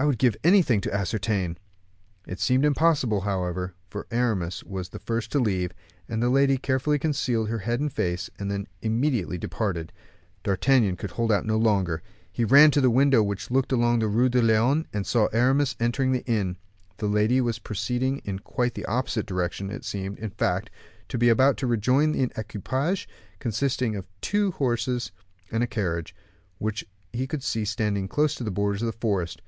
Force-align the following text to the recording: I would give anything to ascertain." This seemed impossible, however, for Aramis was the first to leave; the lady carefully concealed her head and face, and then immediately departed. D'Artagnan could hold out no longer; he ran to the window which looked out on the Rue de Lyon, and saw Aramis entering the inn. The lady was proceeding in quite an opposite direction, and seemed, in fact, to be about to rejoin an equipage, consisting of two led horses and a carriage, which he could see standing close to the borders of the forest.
I 0.00 0.04
would 0.04 0.18
give 0.20 0.36
anything 0.44 0.80
to 0.82 0.94
ascertain." 0.94 1.58
This 2.24 2.40
seemed 2.40 2.64
impossible, 2.64 3.22
however, 3.22 3.74
for 3.88 4.06
Aramis 4.12 4.62
was 4.62 4.90
the 4.90 5.00
first 5.00 5.32
to 5.32 5.40
leave; 5.40 5.72
the 6.08 6.16
lady 6.28 6.56
carefully 6.56 7.00
concealed 7.00 7.48
her 7.48 7.58
head 7.58 7.80
and 7.80 7.92
face, 7.92 8.30
and 8.38 8.48
then 8.48 8.68
immediately 8.80 9.38
departed. 9.38 9.92
D'Artagnan 10.44 10.94
could 10.94 11.10
hold 11.10 11.32
out 11.32 11.44
no 11.46 11.58
longer; 11.58 12.00
he 12.30 12.44
ran 12.44 12.70
to 12.70 12.80
the 12.80 12.92
window 12.92 13.24
which 13.24 13.50
looked 13.50 13.72
out 13.72 13.80
on 13.80 13.98
the 13.98 14.06
Rue 14.06 14.28
de 14.28 14.40
Lyon, 14.40 14.86
and 14.92 15.04
saw 15.04 15.26
Aramis 15.32 15.74
entering 15.80 16.12
the 16.12 16.24
inn. 16.26 16.58
The 16.98 17.08
lady 17.08 17.40
was 17.40 17.58
proceeding 17.58 18.18
in 18.18 18.38
quite 18.38 18.78
an 18.78 18.84
opposite 18.86 19.26
direction, 19.26 19.68
and 19.68 19.84
seemed, 19.84 20.20
in 20.20 20.30
fact, 20.30 20.70
to 21.08 21.18
be 21.18 21.28
about 21.28 21.56
to 21.56 21.66
rejoin 21.66 22.14
an 22.14 22.30
equipage, 22.36 23.08
consisting 23.40 23.96
of 23.96 24.06
two 24.20 24.44
led 24.50 24.54
horses 24.58 25.10
and 25.50 25.64
a 25.64 25.66
carriage, 25.66 26.14
which 26.58 26.84
he 27.12 27.26
could 27.26 27.42
see 27.42 27.64
standing 27.64 28.06
close 28.06 28.36
to 28.36 28.44
the 28.44 28.52
borders 28.52 28.80
of 28.80 28.86
the 28.86 28.92
forest. 28.92 29.42